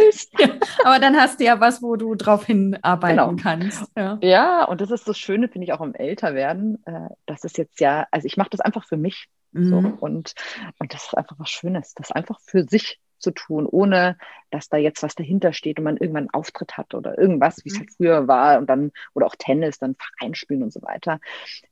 [0.85, 3.37] aber dann hast du ja was, wo du drauf hinarbeiten genau.
[3.43, 3.85] kannst.
[3.97, 4.19] Ja.
[4.23, 6.83] ja, und das ist das Schöne, finde ich, auch im Älterwerden.
[6.87, 9.29] Äh, das ist jetzt ja, also ich mache das einfach für mich.
[9.55, 9.65] Mhm.
[9.71, 10.35] So, und,
[10.79, 14.19] und das ist einfach was Schönes, das einfach für sich zu tun, ohne
[14.51, 17.71] dass da jetzt was dahinter steht und man irgendwann einen Auftritt hat oder irgendwas, wie
[17.71, 17.95] es halt mhm.
[17.97, 21.21] früher war und dann, oder auch Tennis, dann Verein spielen und so weiter.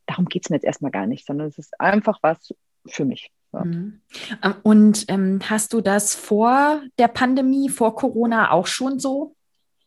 [0.07, 2.55] Darum geht es mir jetzt erstmal gar nicht, sondern es ist einfach was
[2.87, 3.31] für mich.
[3.53, 3.65] Ja.
[3.65, 4.01] Mhm.
[4.43, 9.37] Ähm, und ähm, hast du das vor der Pandemie, vor Corona auch schon so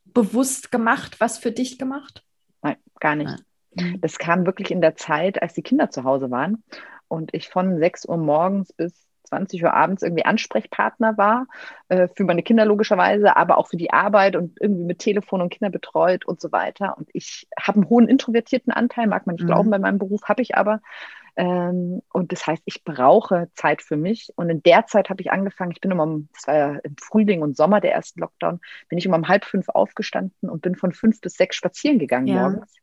[0.06, 2.24] bewusst gemacht, was für dich gemacht?
[2.62, 3.44] Nein, gar nicht.
[3.72, 4.00] Nein.
[4.02, 6.64] Das kam wirklich in der Zeit, als die Kinder zu Hause waren
[7.08, 11.48] und ich von 6 Uhr morgens bis 20 Uhr abends irgendwie Ansprechpartner war,
[11.90, 15.50] äh, für meine Kinder logischerweise, aber auch für die Arbeit und irgendwie mit Telefon und
[15.50, 16.98] Kinder betreut und so weiter.
[16.98, 19.48] Und ich habe einen hohen introvertierten Anteil, mag man nicht mhm.
[19.48, 20.82] glauben bei meinem Beruf, habe ich aber.
[21.38, 24.32] Ähm, und das heißt, ich brauche Zeit für mich.
[24.36, 26.96] Und in der Zeit habe ich angefangen, ich bin immer, um, das war ja im
[26.98, 30.76] Frühling und Sommer der ersten Lockdown, bin ich immer um halb fünf aufgestanden und bin
[30.76, 32.42] von fünf bis sechs spazieren gegangen ja.
[32.42, 32.74] morgens.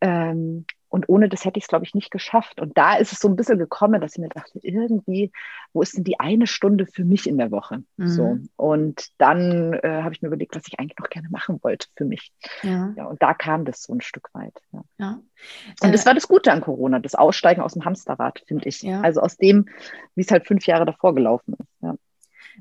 [0.00, 2.60] Ähm, und ohne das hätte ich es, glaube ich, nicht geschafft.
[2.60, 5.32] Und da ist es so ein bisschen gekommen, dass ich mir dachte, irgendwie,
[5.72, 7.82] wo ist denn die eine Stunde für mich in der Woche?
[7.96, 8.08] Mhm.
[8.08, 8.38] So.
[8.56, 12.04] Und dann äh, habe ich mir überlegt, was ich eigentlich noch gerne machen wollte für
[12.04, 12.32] mich.
[12.62, 12.94] Ja.
[12.96, 14.54] ja und da kam das so ein Stück weit.
[14.72, 14.82] Ja.
[14.98, 15.20] ja.
[15.80, 18.82] Und das äh, war das Gute an Corona, das Aussteigen aus dem Hamsterrad, finde ich.
[18.82, 19.00] Ja.
[19.00, 19.68] Also aus dem,
[20.14, 21.68] wie es halt fünf Jahre davor gelaufen ist.
[21.82, 21.96] Ja.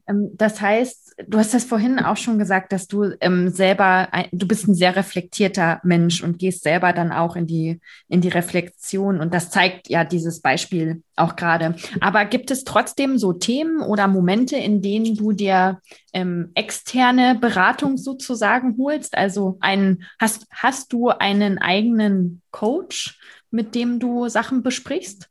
[0.08, 4.48] Ähm, das heißt, du hast das vorhin auch schon gesagt, dass du ähm, selber, du
[4.48, 9.20] bist ein sehr reflektierter Mensch und gehst selber dann auch in die, in die Reflexion.
[9.20, 11.76] Und das zeigt ja dieses Beispiel auch gerade.
[12.02, 15.80] Aber gibt es trotzdem so Themen oder Momente, in denen du dir
[16.14, 19.18] ähm, externe Beratung sozusagen holst?
[19.18, 23.20] Also ein, hast, hast du einen eigenen Coach,
[23.52, 25.30] mit dem du Sachen besprichst?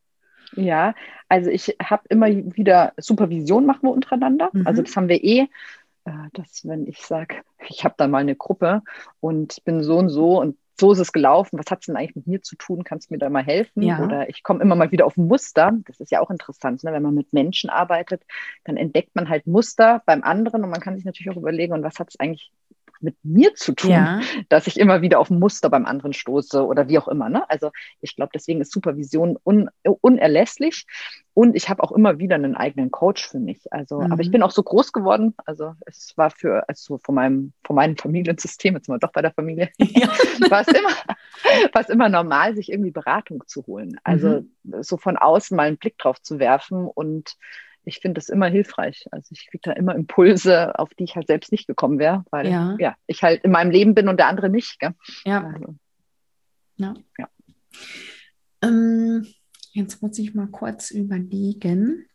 [0.56, 0.94] Ja,
[1.34, 4.50] also ich habe immer wieder Supervision machen wir untereinander.
[4.52, 4.66] Mhm.
[4.66, 5.48] Also das haben wir eh,
[6.04, 7.36] äh, dass wenn ich sage,
[7.68, 8.82] ich habe da mal eine Gruppe
[9.20, 12.16] und bin so und so und so ist es gelaufen, was hat es denn eigentlich
[12.16, 12.82] mit mir zu tun?
[12.82, 13.82] Kannst du mir da mal helfen?
[13.82, 14.04] Ja.
[14.04, 15.72] Oder ich komme immer mal wieder auf Muster.
[15.86, 16.92] Das ist ja auch interessant, ne?
[16.92, 18.22] wenn man mit Menschen arbeitet,
[18.64, 21.84] dann entdeckt man halt Muster beim anderen und man kann sich natürlich auch überlegen, und
[21.84, 22.50] was hat es eigentlich
[23.04, 24.20] mit mir zu tun, ja.
[24.48, 27.28] dass ich immer wieder auf ein Muster beim anderen stoße oder wie auch immer.
[27.28, 27.48] Ne?
[27.48, 30.86] Also ich glaube, deswegen ist Supervision un unerlässlich.
[31.34, 33.72] Und ich habe auch immer wieder einen eigenen Coach für mich.
[33.72, 34.12] Also, mhm.
[34.12, 34.32] aber ich mhm.
[34.32, 35.34] bin auch so groß geworden.
[35.44, 39.22] Also es war für, also von meinem, von meinem Familiensystem, jetzt sind wir doch bei
[39.22, 40.08] der Familie, ja.
[40.50, 40.90] war es immer,
[41.72, 43.98] war es immer normal, sich irgendwie Beratung zu holen.
[44.04, 44.82] Also mhm.
[44.82, 47.36] so von außen mal einen Blick drauf zu werfen und
[47.84, 49.06] ich finde das immer hilfreich.
[49.10, 52.48] Also ich kriege da immer Impulse, auf die ich halt selbst nicht gekommen wäre, weil
[52.48, 52.76] ja.
[52.78, 52.96] ja.
[53.06, 54.78] ich halt in meinem Leben bin und der andere nicht.
[54.78, 54.94] Gell?
[55.24, 55.44] Ja.
[55.44, 55.74] Also,
[56.76, 56.94] ja.
[57.18, 57.28] ja.
[58.62, 59.26] Ähm,
[59.72, 62.06] jetzt muss ich mal kurz überlegen.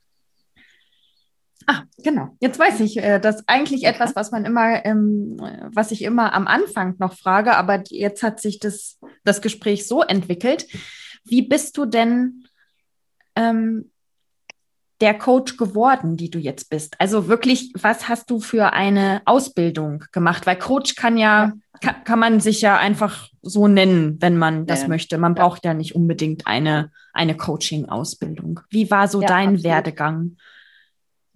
[1.68, 2.36] Ah, genau.
[2.40, 3.92] Jetzt weiß ich, äh, das eigentlich okay.
[3.92, 5.38] etwas, was man immer, ähm,
[5.72, 10.02] was ich immer am Anfang noch frage, aber jetzt hat sich das, das Gespräch so
[10.02, 10.66] entwickelt.
[11.26, 12.46] Wie bist du denn
[13.36, 13.92] ähm,
[15.02, 16.96] der Coach geworden, die du jetzt bist?
[17.00, 20.46] Also wirklich, was hast du für eine Ausbildung gemacht?
[20.46, 24.84] Weil Coach kann ja, kann, kann man sich ja einfach so nennen, wenn man das
[24.84, 24.88] ja.
[24.90, 25.18] möchte.
[25.18, 28.60] Man braucht ja nicht unbedingt eine, eine Coaching-Ausbildung.
[28.70, 29.64] Wie war so ja, dein absolut.
[29.64, 30.36] Werdegang?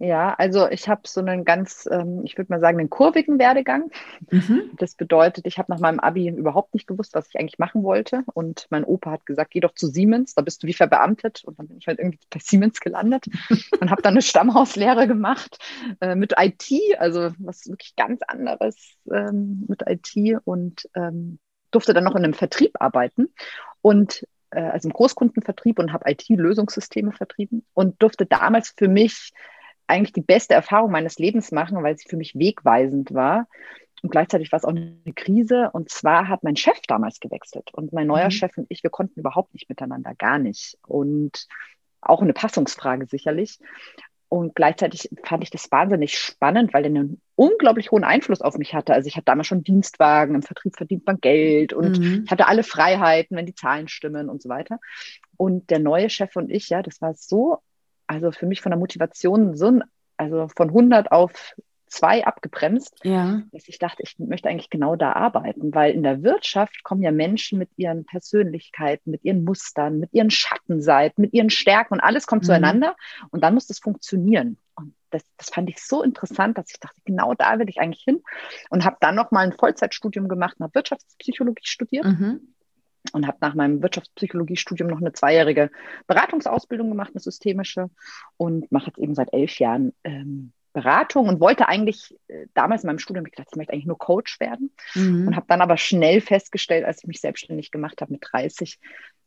[0.04, 3.90] Ja, also ich habe so einen ganz, ähm, ich würde mal sagen, einen kurvigen Werdegang.
[4.30, 4.70] Mhm.
[4.76, 8.22] Das bedeutet, ich habe nach meinem Abi überhaupt nicht gewusst, was ich eigentlich machen wollte.
[8.34, 11.42] Und mein Opa hat gesagt, geh doch zu Siemens, da bist du wie verbeamtet.
[11.44, 13.24] Und dann bin ich halt irgendwie bei Siemens gelandet
[13.80, 15.56] und habe dann eine Stammhauslehre gemacht
[16.02, 18.76] äh, mit IT, also was wirklich ganz anderes
[19.10, 21.38] ähm, mit IT und ähm,
[21.70, 23.32] durfte dann noch in einem Vertrieb arbeiten.
[23.80, 29.32] Und äh, also im Großkundenvertrieb und habe IT-Lösungssysteme vertrieben und durfte damals für mich
[29.86, 33.46] eigentlich die beste Erfahrung meines Lebens machen, weil sie für mich wegweisend war.
[34.02, 35.70] Und gleichzeitig war es auch eine Krise.
[35.72, 37.70] Und zwar hat mein Chef damals gewechselt.
[37.72, 38.32] Und mein neuer mhm.
[38.32, 40.76] Chef und ich, wir konnten überhaupt nicht miteinander, gar nicht.
[40.86, 41.46] Und
[42.00, 43.58] auch eine Passungsfrage sicherlich.
[44.28, 48.74] Und gleichzeitig fand ich das wahnsinnig spannend, weil er einen unglaublich hohen Einfluss auf mich
[48.74, 48.92] hatte.
[48.92, 52.22] Also ich hatte damals schon Dienstwagen, im Vertrieb verdient man Geld und mhm.
[52.24, 54.80] ich hatte alle Freiheiten, wenn die Zahlen stimmen und so weiter.
[55.36, 57.58] Und der neue Chef und ich, ja, das war so
[58.06, 59.84] also für mich von der Motivation so ein,
[60.16, 61.54] also von 100 auf
[61.86, 63.42] zwei abgebremst, ja.
[63.52, 67.12] dass ich dachte, ich möchte eigentlich genau da arbeiten, weil in der Wirtschaft kommen ja
[67.12, 72.26] Menschen mit ihren Persönlichkeiten, mit ihren Mustern, mit ihren Schattenseiten, mit ihren Stärken und alles
[72.26, 72.46] kommt mhm.
[72.46, 72.96] zueinander
[73.30, 74.58] und dann muss das funktionieren.
[74.74, 78.02] Und das, das fand ich so interessant, dass ich dachte, genau da will ich eigentlich
[78.02, 78.22] hin
[78.70, 82.06] und habe dann noch mal ein Vollzeitstudium gemacht und habe Wirtschaftspsychologie studiert.
[82.06, 82.53] Mhm
[83.12, 85.70] und habe nach meinem Wirtschaftspsychologiestudium noch eine zweijährige
[86.06, 87.90] Beratungsausbildung gemacht, eine systemische,
[88.36, 92.88] und mache jetzt eben seit elf Jahren ähm, Beratung und wollte eigentlich äh, damals in
[92.88, 95.28] meinem Studium, ich gedacht, ich möchte eigentlich nur Coach werden mhm.
[95.28, 98.80] und habe dann aber schnell festgestellt, als ich mich selbstständig gemacht habe mit 30,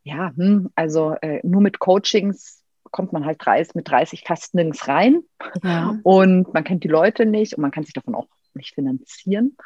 [0.04, 4.88] ja, hm, also äh, nur mit Coachings kommt man halt 30, mit 30 fast nirgends
[4.88, 5.22] rein
[5.64, 5.98] ja.
[6.04, 9.58] und man kennt die Leute nicht und man kann sich davon auch nicht finanzieren.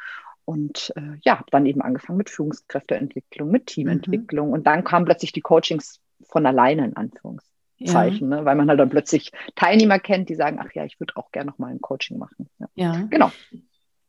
[0.44, 4.48] Und äh, ja, habe dann eben angefangen mit Führungskräfteentwicklung, mit Teamentwicklung.
[4.48, 4.54] Mhm.
[4.54, 8.38] Und dann kamen plötzlich die Coachings von alleine in Anführungszeichen, ja.
[8.38, 8.44] ne?
[8.44, 11.50] weil man halt dann plötzlich Teilnehmer kennt, die sagen, ach ja, ich würde auch gerne
[11.50, 12.48] noch mal ein Coaching machen.
[12.58, 13.06] Ja, ja.
[13.10, 13.30] genau.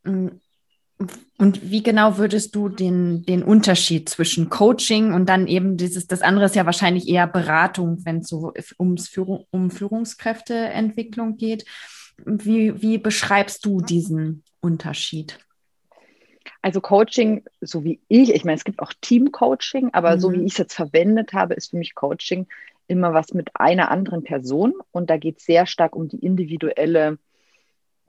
[0.03, 0.29] Mm.
[1.37, 6.21] Und wie genau würdest du den, den Unterschied zwischen Coaching und dann eben dieses, das
[6.21, 11.65] andere ist ja wahrscheinlich eher Beratung, wenn es so ums Führung, um Führungskräfteentwicklung geht.
[12.25, 15.39] Wie, wie beschreibst du diesen Unterschied?
[16.63, 20.19] Also Coaching, so wie ich, ich meine, es gibt auch Team-Coaching, aber mhm.
[20.21, 22.47] so wie ich es jetzt verwendet habe, ist für mich Coaching
[22.87, 27.19] immer was mit einer anderen Person und da geht es sehr stark um die individuelle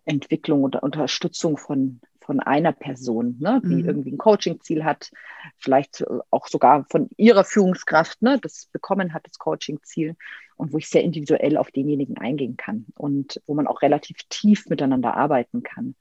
[0.04, 3.88] Entwicklung oder Unterstützung von, von einer Person, ne, die mhm.
[3.88, 5.10] irgendwie ein Coaching-Ziel hat,
[5.58, 10.16] vielleicht auch sogar von ihrer Führungskraft, ne, das bekommen hat, das Coaching-Ziel
[10.56, 14.66] und wo ich sehr individuell auf denjenigen eingehen kann und wo man auch relativ tief
[14.68, 15.94] miteinander arbeiten kann.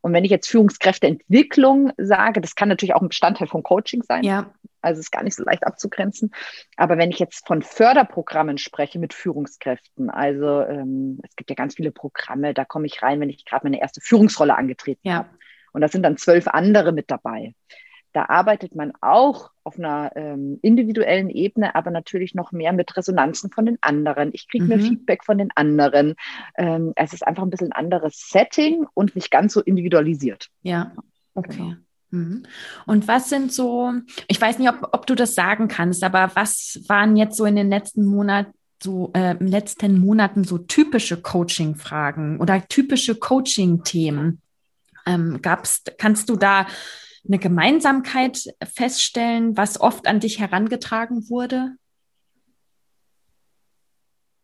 [0.00, 4.24] Und wenn ich jetzt Führungskräfteentwicklung sage, das kann natürlich auch ein Bestandteil von Coaching sein.
[4.24, 4.52] Ja.
[4.80, 6.32] Also ist gar nicht so leicht abzugrenzen.
[6.76, 11.74] Aber wenn ich jetzt von Förderprogrammen spreche mit Führungskräften, also ähm, es gibt ja ganz
[11.74, 15.14] viele Programme, da komme ich rein, wenn ich gerade meine erste Führungsrolle angetreten ja.
[15.16, 15.28] habe.
[15.78, 17.54] Und da sind dann zwölf andere mit dabei.
[18.12, 23.52] Da arbeitet man auch auf einer ähm, individuellen Ebene, aber natürlich noch mehr mit Resonanzen
[23.52, 24.30] von den anderen.
[24.32, 24.70] Ich kriege mhm.
[24.70, 26.16] mir Feedback von den anderen.
[26.56, 30.48] Ähm, es ist einfach ein bisschen ein anderes Setting und nicht ganz so individualisiert.
[30.62, 30.96] Ja,
[31.36, 31.76] okay.
[32.10, 32.42] Genau.
[32.86, 33.92] Und was sind so,
[34.26, 37.54] ich weiß nicht, ob, ob du das sagen kannst, aber was waren jetzt so in
[37.54, 44.40] den letzten Monaten so äh, letzten Monaten so typische Coaching-Fragen oder typische Coaching-Themen?
[45.08, 46.66] Ähm, gab's, kannst du da
[47.26, 51.76] eine Gemeinsamkeit feststellen, was oft an dich herangetragen wurde?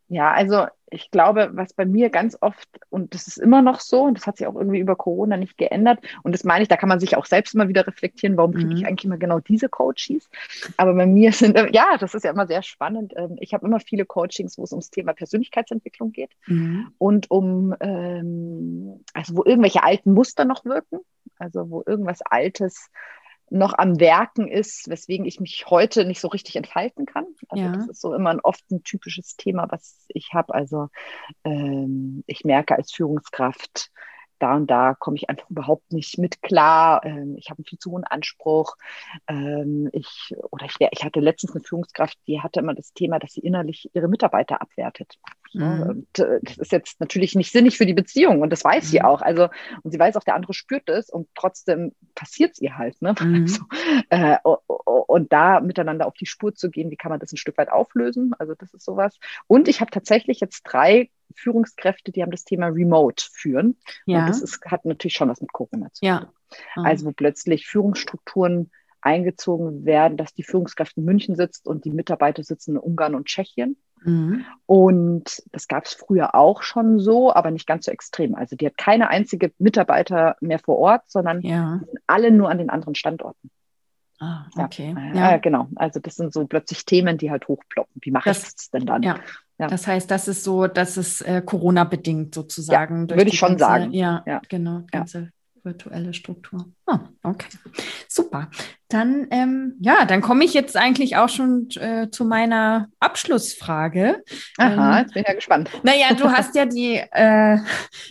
[0.09, 4.03] Ja, also ich glaube, was bei mir ganz oft, und das ist immer noch so,
[4.03, 6.77] und das hat sich auch irgendwie über Corona nicht geändert, und das meine ich, da
[6.77, 8.87] kann man sich auch selbst mal wieder reflektieren, warum kriege ich mhm.
[8.87, 10.31] eigentlich immer genau diese Coaches?
[10.77, 13.13] Aber bei mir sind, ja, das ist ja immer sehr spannend.
[13.17, 16.93] Ähm, ich habe immer viele Coachings, wo es ums Thema Persönlichkeitsentwicklung geht mhm.
[16.99, 21.01] und um, ähm, also wo irgendwelche alten Muster noch wirken,
[21.39, 22.91] also wo irgendwas Altes
[23.55, 27.27] noch am Werken ist, weswegen ich mich heute nicht so richtig entfalten kann.
[27.49, 27.73] Also ja.
[27.73, 30.53] das ist so immer ein oft ein typisches Thema, was ich habe.
[30.55, 30.89] Also
[31.45, 33.91] ähm, ich merke als Führungskraft,
[34.41, 37.05] da und da komme ich einfach überhaupt nicht mit klar.
[37.05, 38.77] Ähm, ich habe einen viel zu hohen Anspruch.
[39.29, 43.35] Ähm, ich, oder ich, ich hatte letztens eine Führungskraft, die hatte immer das Thema, dass
[43.35, 45.19] sie innerlich ihre Mitarbeiter abwertet.
[45.55, 45.83] Mhm.
[45.83, 48.89] Und äh, das ist jetzt natürlich nicht sinnig für die Beziehung und das weiß mhm.
[48.89, 49.23] sie auch.
[49.23, 49.49] Also,
[49.83, 53.01] und sie weiß auch, der andere spürt es und trotzdem passiert es ihr halt.
[53.03, 53.15] Ne?
[53.25, 53.47] Mhm.
[53.47, 53.65] Also,
[54.11, 54.37] äh,
[55.07, 57.71] und da miteinander auf die Spur zu gehen, wie kann man das ein Stück weit
[57.71, 58.33] auflösen?
[58.39, 59.19] Also, das ist sowas.
[59.47, 63.77] Und ich habe tatsächlich jetzt drei Führungskräfte, die haben das Thema Remote führen.
[64.07, 64.21] Ja.
[64.21, 66.09] Und das ist, hat natürlich schon was mit Corona zu tun.
[66.09, 66.33] Ja.
[66.77, 66.85] Mhm.
[66.85, 68.71] Also wo plötzlich Führungsstrukturen
[69.05, 73.27] eingezogen werden, dass die Führungskraft in München sitzt und die Mitarbeiter sitzen in Ungarn und
[73.27, 73.77] Tschechien.
[74.05, 74.45] Mhm.
[74.67, 78.35] Und das gab es früher auch schon so, aber nicht ganz so extrem.
[78.35, 81.81] Also die hat keine einzige Mitarbeiter mehr vor Ort, sondern ja.
[82.07, 83.51] alle nur an den anderen Standorten.
[84.21, 84.95] Ah, okay.
[85.15, 85.33] Ja.
[85.33, 85.37] ja.
[85.39, 85.69] genau.
[85.77, 88.01] Also das sind so plötzlich Themen, die halt hochploppen.
[88.01, 89.03] Wie mache ich das denn dann?
[89.03, 89.17] Ja.
[89.59, 89.69] Ja.
[89.69, 93.09] Das heißt, das ist so, das ist äh, Corona-bedingt sozusagen.
[93.09, 93.93] Ja, würde ich schon ganze, sagen.
[93.93, 94.43] Ja, ja.
[94.49, 95.31] genau, ganze
[95.63, 96.67] virtuelle Struktur.
[96.87, 97.49] Oh, okay,
[98.09, 98.51] super.
[98.89, 104.23] Dann, ähm, ja, dann komme ich jetzt eigentlich auch schon äh, zu meiner Abschlussfrage.
[104.59, 105.71] Aha, ähm, jetzt bin ich ja gespannt.
[105.83, 107.59] Naja, du hast ja die, äh,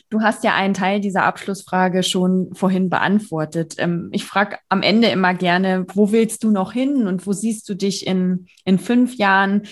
[0.09, 3.75] du hast ja einen Teil dieser Abschlussfrage schon vorhin beantwortet.
[3.77, 7.69] Ähm, ich frage am Ende immer gerne, wo willst du noch hin und wo siehst
[7.69, 9.63] du dich in, in fünf Jahren?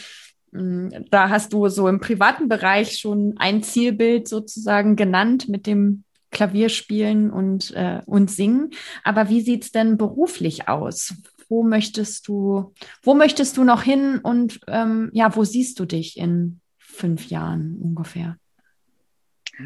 [0.51, 6.03] Mm, da hast du so im privaten Bereich schon ein Zielbild sozusagen genannt mit dem
[6.31, 8.71] Klavierspielen und, äh, und Singen.
[9.03, 11.13] Aber wie sieht es denn beruflich aus?
[11.49, 16.17] Wo möchtest du, wo möchtest du noch hin und ähm, ja, wo siehst du dich
[16.17, 18.37] in fünf Jahren ungefähr?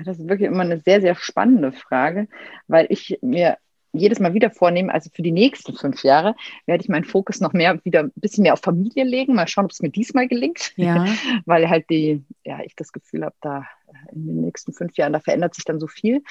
[0.04, 2.28] Das ist wirklich immer eine sehr, sehr spannende Frage,
[2.67, 3.58] weil ich mir
[3.97, 7.53] jedes Mal wieder vornehmen, also für die nächsten fünf Jahre werde ich meinen Fokus noch
[7.53, 9.36] mehr wieder ein bisschen mehr auf Familie legen.
[9.36, 10.73] Mal schauen, ob es mir diesmal gelingt.
[10.75, 11.05] Ja.
[11.45, 13.65] Weil halt die, ja, ich das Gefühl habe, da
[14.12, 16.23] in den nächsten fünf Jahren, da verändert sich dann so viel.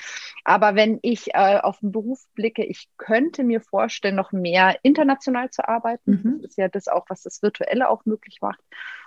[0.44, 5.50] Aber wenn ich äh, auf den Beruf blicke, ich könnte mir vorstellen, noch mehr international
[5.50, 6.20] zu arbeiten.
[6.22, 6.42] Mhm.
[6.42, 8.60] Das ist ja das auch, was das Virtuelle auch möglich macht.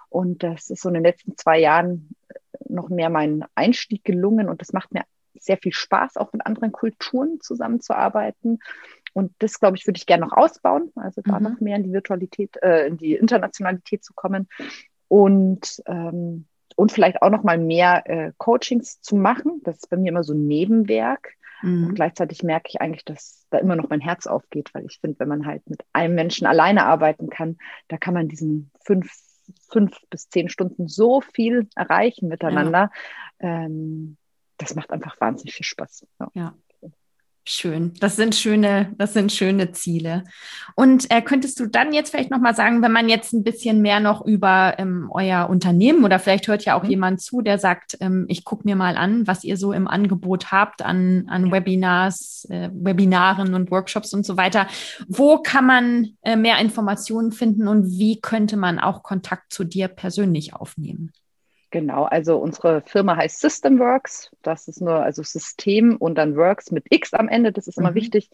[0.10, 2.10] Und das ist so in den letzten zwei Jahren
[2.70, 5.04] noch mehr mein Einstieg gelungen und das macht mir
[5.44, 8.60] sehr viel Spaß, auch mit anderen Kulturen zusammenzuarbeiten.
[9.14, 11.44] Und das, glaube ich, würde ich gerne noch ausbauen, also da mhm.
[11.44, 14.48] noch mehr in die Virtualität, äh, in die Internationalität zu kommen.
[15.08, 16.46] Und, ähm,
[16.76, 19.62] und vielleicht auch noch mal mehr äh, Coachings zu machen.
[19.64, 21.34] Das ist bei mir immer so ein Nebenwerk.
[21.64, 21.88] Mhm.
[21.88, 25.20] Und gleichzeitig merke ich eigentlich, dass da immer noch mein Herz aufgeht, weil ich finde,
[25.20, 29.12] wenn man halt mit einem Menschen alleine arbeiten kann, da kann man diesen fünf,
[29.70, 32.92] fünf bis zehn Stunden so viel erreichen miteinander.
[33.42, 33.66] Ja.
[33.66, 34.18] Ähm,
[34.58, 36.06] das macht einfach wahnsinnig viel Spaß.
[36.20, 36.32] Ja.
[36.34, 36.54] ja.
[37.50, 37.94] Schön.
[38.02, 40.26] Das sind schöne, das sind schöne Ziele.
[40.76, 44.02] Und äh, könntest du dann jetzt vielleicht nochmal sagen, wenn man jetzt ein bisschen mehr
[44.02, 46.90] noch über ähm, euer Unternehmen oder vielleicht hört ja auch mhm.
[46.90, 50.52] jemand zu, der sagt, ähm, ich gucke mir mal an, was ihr so im Angebot
[50.52, 54.68] habt an, an Webinars, äh, Webinaren und Workshops und so weiter.
[55.08, 59.88] Wo kann man äh, mehr Informationen finden und wie könnte man auch Kontakt zu dir
[59.88, 61.14] persönlich aufnehmen?
[61.70, 64.32] Genau, also unsere Firma heißt Systemworks.
[64.42, 67.52] Das ist nur also System und dann Works mit X am Ende.
[67.52, 67.96] Das ist immer mhm.
[67.96, 68.30] wichtig.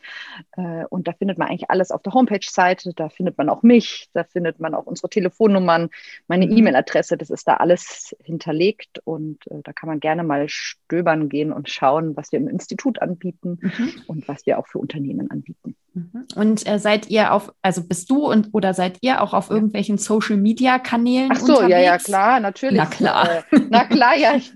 [0.56, 2.94] Äh, und da findet man eigentlich alles auf der Homepage-Seite.
[2.94, 4.10] Da findet man auch mich.
[4.14, 5.90] Da findet man auch unsere Telefonnummern,
[6.28, 6.58] meine mhm.
[6.58, 7.18] E-Mail-Adresse.
[7.18, 9.00] Das ist da alles hinterlegt.
[9.04, 13.02] Und äh, da kann man gerne mal stöbern gehen und schauen, was wir im Institut
[13.02, 13.94] anbieten mhm.
[14.06, 15.76] und was wir auch für Unternehmen anbieten.
[15.94, 16.26] Mhm.
[16.36, 19.98] Und äh, seid ihr auf, also bist du und oder seid ihr auch auf irgendwelchen
[19.98, 21.30] Social Media Kanälen?
[21.32, 21.70] Ach so, unterwegs?
[21.72, 22.78] ja, ja, klar, natürlich.
[22.78, 23.30] Na klar.
[23.30, 24.52] Äh, na klar, ja, ich,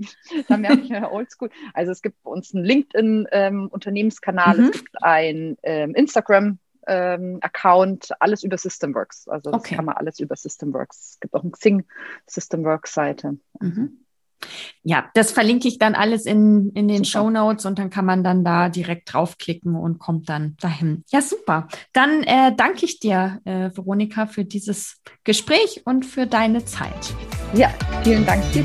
[0.47, 1.49] da merke ich ja oldschool.
[1.73, 4.69] Also es gibt bei uns einen LinkedIn-Unternehmenskanal, ähm, mhm.
[4.69, 6.57] es gibt ein ähm, Instagram
[6.87, 9.27] ähm, Account, alles über Systemworks.
[9.27, 9.75] Also das okay.
[9.75, 11.11] kann man alles über Systemworks.
[11.11, 11.85] Es gibt auch eine Xing
[12.25, 13.37] Systemworks Seite.
[13.59, 14.05] Mhm.
[14.83, 17.05] Ja, das verlinke ich dann alles in, in den.
[17.05, 21.03] Show Notes und dann kann man dann da direkt draufklicken und kommt dann dahin.
[21.11, 21.67] Ja, super.
[21.93, 27.13] Dann äh, danke ich dir, äh, Veronika, für dieses Gespräch und für deine Zeit.
[27.53, 27.73] Ja,
[28.03, 28.63] vielen Dank dir.